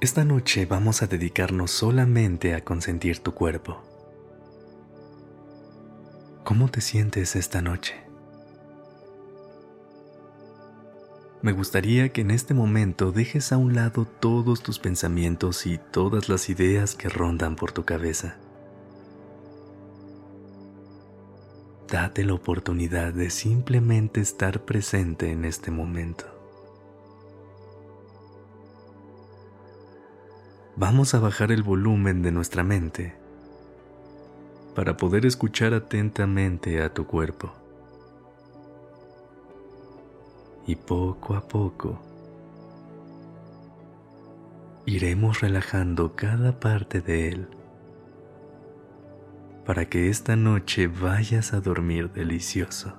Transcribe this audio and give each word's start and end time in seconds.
Esta 0.00 0.24
noche 0.24 0.64
vamos 0.64 1.02
a 1.02 1.08
dedicarnos 1.08 1.72
solamente 1.72 2.54
a 2.54 2.62
consentir 2.62 3.18
tu 3.18 3.34
cuerpo. 3.34 3.82
¿Cómo 6.44 6.68
te 6.70 6.80
sientes 6.80 7.34
esta 7.34 7.62
noche? 7.62 7.96
Me 11.42 11.50
gustaría 11.50 12.12
que 12.12 12.20
en 12.20 12.30
este 12.30 12.54
momento 12.54 13.10
dejes 13.10 13.50
a 13.50 13.56
un 13.56 13.74
lado 13.74 14.04
todos 14.04 14.62
tus 14.62 14.78
pensamientos 14.78 15.66
y 15.66 15.78
todas 15.90 16.28
las 16.28 16.48
ideas 16.48 16.94
que 16.94 17.08
rondan 17.08 17.56
por 17.56 17.72
tu 17.72 17.84
cabeza. 17.84 18.36
Date 21.88 22.24
la 22.24 22.34
oportunidad 22.34 23.12
de 23.12 23.30
simplemente 23.30 24.20
estar 24.20 24.64
presente 24.64 25.32
en 25.32 25.44
este 25.44 25.72
momento. 25.72 26.37
Vamos 30.78 31.12
a 31.14 31.18
bajar 31.18 31.50
el 31.50 31.64
volumen 31.64 32.22
de 32.22 32.30
nuestra 32.30 32.62
mente 32.62 33.12
para 34.76 34.96
poder 34.96 35.26
escuchar 35.26 35.74
atentamente 35.74 36.80
a 36.80 36.94
tu 36.94 37.04
cuerpo. 37.04 37.52
Y 40.68 40.76
poco 40.76 41.34
a 41.34 41.40
poco 41.40 41.98
iremos 44.86 45.40
relajando 45.40 46.14
cada 46.14 46.60
parte 46.60 47.00
de 47.00 47.28
él 47.28 47.48
para 49.66 49.86
que 49.86 50.08
esta 50.08 50.36
noche 50.36 50.86
vayas 50.86 51.54
a 51.54 51.60
dormir 51.60 52.12
delicioso. 52.12 52.94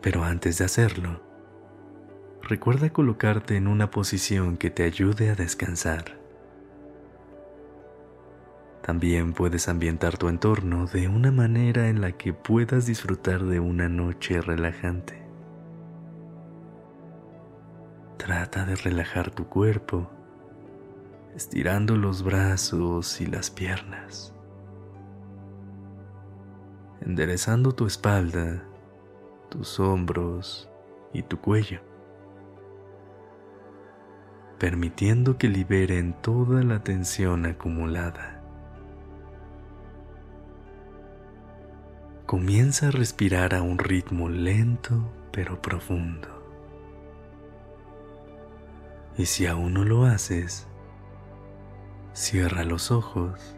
Pero 0.00 0.24
antes 0.24 0.56
de 0.56 0.64
hacerlo, 0.64 1.33
recuerda 2.44 2.90
colocarte 2.90 3.56
en 3.56 3.66
una 3.66 3.90
posición 3.90 4.56
que 4.56 4.70
te 4.70 4.84
ayude 4.84 5.30
a 5.30 5.34
descansar. 5.34 6.18
También 8.82 9.32
puedes 9.32 9.68
ambientar 9.68 10.18
tu 10.18 10.28
entorno 10.28 10.86
de 10.86 11.08
una 11.08 11.30
manera 11.30 11.88
en 11.88 12.02
la 12.02 12.12
que 12.12 12.34
puedas 12.34 12.84
disfrutar 12.84 13.42
de 13.44 13.58
una 13.58 13.88
noche 13.88 14.42
relajante. 14.42 15.22
Trata 18.18 18.66
de 18.66 18.76
relajar 18.76 19.30
tu 19.30 19.46
cuerpo, 19.46 20.10
estirando 21.34 21.96
los 21.96 22.22
brazos 22.22 23.20
y 23.20 23.26
las 23.26 23.50
piernas, 23.50 24.34
enderezando 27.00 27.72
tu 27.72 27.86
espalda, 27.86 28.62
tus 29.48 29.80
hombros 29.80 30.68
y 31.12 31.22
tu 31.22 31.38
cuello 31.38 31.93
permitiendo 34.58 35.36
que 35.36 35.48
liberen 35.48 36.14
toda 36.20 36.62
la 36.62 36.82
tensión 36.82 37.46
acumulada. 37.46 38.42
Comienza 42.26 42.88
a 42.88 42.90
respirar 42.90 43.54
a 43.54 43.62
un 43.62 43.78
ritmo 43.78 44.28
lento 44.28 45.10
pero 45.30 45.60
profundo. 45.60 46.28
Y 49.18 49.26
si 49.26 49.46
aún 49.46 49.74
no 49.74 49.84
lo 49.84 50.04
haces, 50.04 50.66
cierra 52.12 52.64
los 52.64 52.90
ojos 52.90 53.56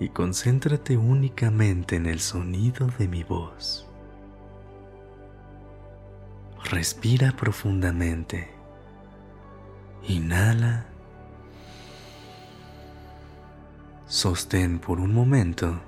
y 0.00 0.08
concéntrate 0.08 0.96
únicamente 0.96 1.96
en 1.96 2.06
el 2.06 2.20
sonido 2.20 2.88
de 2.98 3.06
mi 3.06 3.22
voz. 3.22 3.86
Respira 6.64 7.32
profundamente 7.32 8.59
Inhala. 10.08 10.86
Sostén 14.06 14.78
por 14.78 14.98
un 14.98 15.14
momento. 15.14 15.80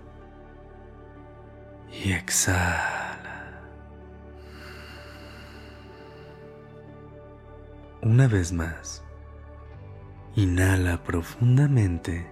Y 1.90 2.12
exhala. 2.12 3.60
Una 8.02 8.28
vez 8.28 8.52
más. 8.52 9.02
Inhala 10.36 11.02
profundamente. 11.02 12.26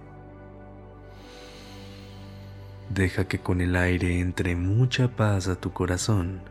Deja 2.89 3.25
que 3.25 3.39
con 3.39 3.61
el 3.61 3.75
aire 3.75 4.19
entre 4.19 4.55
mucha 4.55 5.15
paz 5.15 5.47
a 5.47 5.55
tu 5.55 5.71
corazón. 5.71 6.41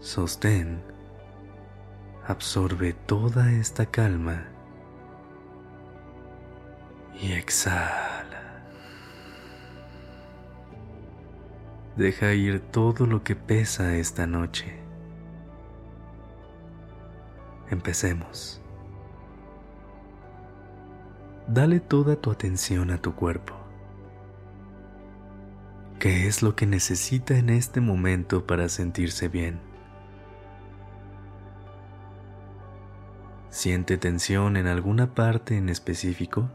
Sostén 0.00 0.93
absorbe 2.26 2.94
toda 2.94 3.52
esta 3.52 3.86
calma 3.86 4.44
y 7.20 7.32
exhala. 7.32 8.62
Deja 11.96 12.32
ir 12.32 12.60
todo 12.60 13.06
lo 13.06 13.22
que 13.22 13.36
pesa 13.36 13.94
esta 13.96 14.26
noche. 14.26 14.80
Empecemos. 17.70 18.60
Dale 21.46 21.78
toda 21.78 22.16
tu 22.16 22.30
atención 22.30 22.90
a 22.90 22.98
tu 22.98 23.14
cuerpo. 23.14 23.54
¿Qué 25.98 26.26
es 26.26 26.42
lo 26.42 26.56
que 26.56 26.66
necesita 26.66 27.36
en 27.36 27.50
este 27.50 27.80
momento 27.80 28.46
para 28.46 28.68
sentirse 28.68 29.28
bien? 29.28 29.73
¿Siente 33.54 33.98
tensión 33.98 34.56
en 34.56 34.66
alguna 34.66 35.14
parte 35.14 35.56
en 35.56 35.68
específico? 35.68 36.50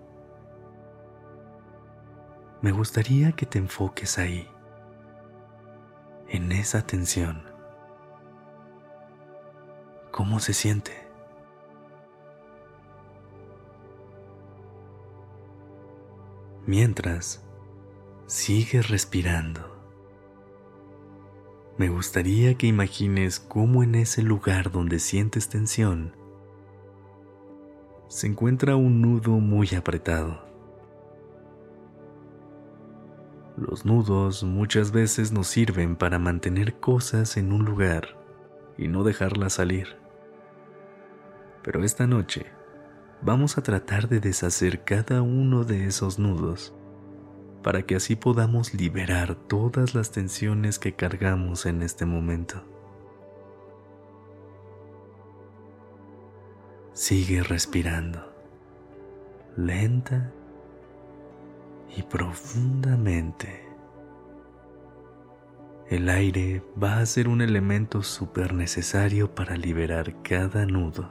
Me 2.61 2.73
gustaría 2.73 3.31
que 3.31 3.45
te 3.45 3.57
enfoques 3.57 4.19
ahí, 4.19 4.49
en 6.27 6.51
esa 6.51 6.85
tensión. 6.85 7.41
¿Cómo 10.11 10.41
se 10.41 10.51
siente? 10.51 10.91
Mientras, 16.65 17.45
sigue 18.27 18.81
respirando. 18.81 19.81
Me 21.77 21.87
gustaría 21.87 22.55
que 22.55 22.67
imagines 22.67 23.39
cómo 23.39 23.83
en 23.83 23.95
ese 23.95 24.21
lugar 24.21 24.69
donde 24.69 24.99
sientes 24.99 25.47
tensión, 25.47 26.18
se 28.09 28.25
encuentra 28.25 28.75
un 28.75 29.01
nudo 29.03 29.33
muy 29.33 29.69
apretado. 29.77 30.41
Los 33.55 33.85
nudos 33.85 34.43
muchas 34.43 34.91
veces 34.91 35.31
nos 35.31 35.45
sirven 35.47 35.95
para 35.95 36.17
mantener 36.17 36.79
cosas 36.79 37.37
en 37.37 37.51
un 37.51 37.65
lugar 37.65 38.17
y 38.79 38.87
no 38.87 39.03
dejarlas 39.03 39.53
salir. 39.53 39.97
Pero 41.63 41.83
esta 41.83 42.07
noche 42.07 42.47
vamos 43.21 43.59
a 43.59 43.61
tratar 43.61 44.09
de 44.09 44.19
deshacer 44.19 44.83
cada 44.83 45.21
uno 45.21 45.63
de 45.63 45.85
esos 45.85 46.17
nudos 46.17 46.73
para 47.61 47.83
que 47.83 47.95
así 47.95 48.15
podamos 48.15 48.73
liberar 48.73 49.35
todas 49.35 49.93
las 49.93 50.09
tensiones 50.11 50.79
que 50.79 50.95
cargamos 50.95 51.67
en 51.67 51.83
este 51.83 52.07
momento. 52.07 52.63
Sigue 56.99 57.43
respirando, 57.43 58.19
lenta 59.55 60.33
y 61.95 62.03
profundamente. 62.03 63.65
El 65.89 66.09
aire 66.09 66.61
va 66.77 66.99
a 66.99 67.05
ser 67.05 67.29
un 67.29 67.39
elemento 67.39 68.03
súper 68.03 68.53
necesario 68.53 69.33
para 69.33 69.55
liberar 69.55 70.21
cada 70.23 70.65
nudo. 70.65 71.09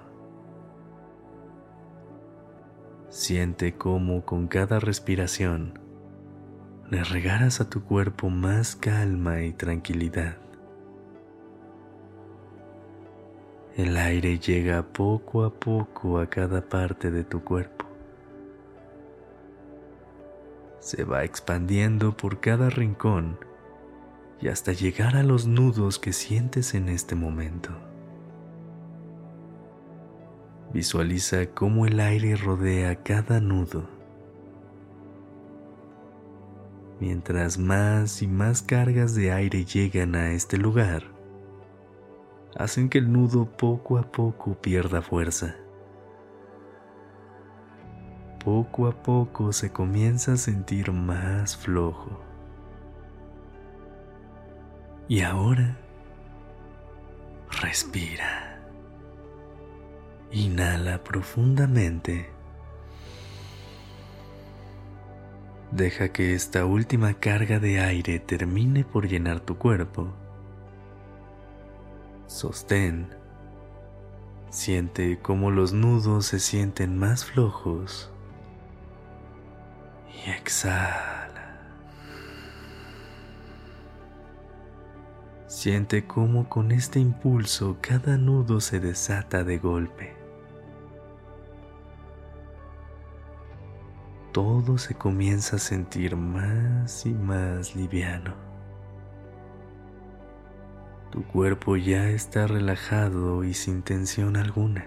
Siente 3.09 3.73
cómo 3.73 4.27
con 4.27 4.47
cada 4.47 4.81
respiración 4.81 5.81
le 6.91 7.03
regalas 7.03 7.63
a 7.63 7.71
tu 7.71 7.83
cuerpo 7.83 8.29
más 8.29 8.77
calma 8.77 9.41
y 9.41 9.55
tranquilidad. 9.55 10.48
El 13.79 13.97
aire 13.97 14.41
llega 14.41 14.83
poco 14.83 15.45
a 15.45 15.55
poco 15.55 16.19
a 16.19 16.27
cada 16.27 16.69
parte 16.69 17.13
de 17.13 17.23
tu 17.23 17.45
cuerpo. 17.45 17.87
Se 20.81 21.05
va 21.05 21.23
expandiendo 21.23 22.17
por 22.17 22.41
cada 22.41 22.71
rincón 22.71 23.39
y 24.41 24.49
hasta 24.49 24.73
llegar 24.73 25.15
a 25.15 25.23
los 25.23 25.47
nudos 25.47 26.01
que 26.01 26.13
sientes 26.13 26.75
en 26.75 26.89
este 26.89 27.15
momento. 27.15 27.71
Visualiza 30.73 31.47
cómo 31.47 31.87
el 31.87 32.01
aire 32.01 32.35
rodea 32.35 32.97
cada 33.05 33.39
nudo. 33.39 33.89
Mientras 36.99 37.59
más 37.59 38.23
y 38.23 38.27
más 38.27 38.61
cargas 38.61 39.15
de 39.15 39.31
aire 39.31 39.65
llegan 39.65 40.17
a 40.17 40.33
este 40.33 40.59
lugar, 40.59 41.17
hacen 42.57 42.89
que 42.89 42.99
el 42.99 43.13
nudo 43.13 43.47
poco 43.47 43.99
a 43.99 44.03
poco 44.03 44.55
pierda 44.55 45.03
fuerza. 45.03 45.57
Poco 48.45 48.87
a 48.87 49.03
poco 49.03 49.53
se 49.53 49.73
comienza 49.73 50.33
a 50.33 50.37
sentir 50.37 50.93
más 50.93 51.57
flojo. 51.57 52.23
Y 55.09 55.23
ahora, 55.23 55.77
respira. 57.61 58.61
Inhala 60.31 61.03
profundamente. 61.03 62.31
Deja 65.71 66.11
que 66.11 66.35
esta 66.35 66.65
última 66.65 67.15
carga 67.15 67.59
de 67.59 67.81
aire 67.81 68.19
termine 68.21 68.85
por 68.85 69.07
llenar 69.07 69.41
tu 69.41 69.59
cuerpo 69.59 70.15
Sostén. 72.29 73.09
Siente 74.51 75.19
cómo 75.21 75.51
los 75.51 75.73
nudos 75.73 76.27
se 76.27 76.39
sienten 76.39 76.99
más 76.99 77.25
flojos. 77.25 78.11
Y 80.27 80.31
exhala. 80.31 81.59
Siente 85.47 86.07
cómo 86.07 86.51
con 86.51 86.71
este 86.71 87.01
impulso 87.01 87.79
cada 87.81 88.19
nudo 88.19 88.61
se 88.61 88.79
desata 88.79 89.43
de 89.43 89.57
golpe. 89.57 90.15
Todo 94.33 94.77
se 94.77 94.95
comienza 94.95 95.57
a 95.57 95.59
sentir 95.59 96.15
más 96.15 97.07
y 97.07 97.15
más 97.15 97.75
liviano. 97.75 98.48
Tu 101.19 101.25
cuerpo 101.25 101.77
ya 101.77 102.11
está 102.11 102.47
relajado 102.47 103.43
y 103.43 103.53
sin 103.53 103.83
tensión 103.83 104.37
alguna. 104.37 104.87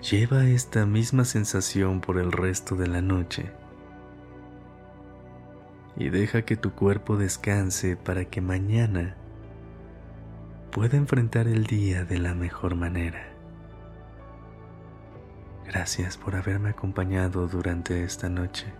Lleva 0.00 0.46
esta 0.46 0.86
misma 0.86 1.26
sensación 1.26 2.00
por 2.00 2.16
el 2.16 2.32
resto 2.32 2.74
de 2.74 2.86
la 2.86 3.02
noche 3.02 3.52
y 5.94 6.08
deja 6.08 6.40
que 6.40 6.56
tu 6.56 6.72
cuerpo 6.72 7.18
descanse 7.18 7.98
para 7.98 8.24
que 8.24 8.40
mañana 8.40 9.14
pueda 10.70 10.96
enfrentar 10.96 11.48
el 11.48 11.66
día 11.66 12.06
de 12.06 12.18
la 12.18 12.32
mejor 12.32 12.76
manera. 12.76 13.26
Gracias 15.66 16.16
por 16.16 16.34
haberme 16.34 16.70
acompañado 16.70 17.46
durante 17.46 18.02
esta 18.04 18.30
noche. 18.30 18.72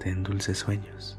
Ten 0.00 0.22
dulces 0.22 0.58
sueños. 0.58 1.18